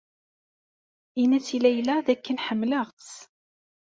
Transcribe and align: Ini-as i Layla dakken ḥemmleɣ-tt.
Ini-as 1.21 1.49
i 1.55 1.57
Layla 1.63 1.95
dakken 2.05 2.41
ḥemmleɣ-tt. 2.45 3.11